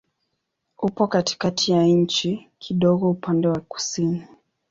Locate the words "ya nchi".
1.71-2.49